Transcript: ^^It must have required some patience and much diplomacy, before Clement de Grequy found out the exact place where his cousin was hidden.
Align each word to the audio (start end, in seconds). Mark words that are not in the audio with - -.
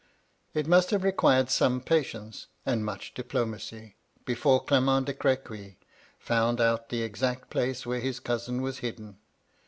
^^It 0.55 0.65
must 0.65 0.89
have 0.89 1.03
required 1.03 1.51
some 1.51 1.79
patience 1.79 2.47
and 2.65 2.83
much 2.83 3.13
diplomacy, 3.13 3.97
before 4.25 4.63
Clement 4.65 5.05
de 5.05 5.13
Grequy 5.13 5.75
found 6.17 6.59
out 6.59 6.89
the 6.89 7.03
exact 7.03 7.51
place 7.51 7.85
where 7.85 7.99
his 7.99 8.19
cousin 8.19 8.63
was 8.63 8.79
hidden. 8.79 9.19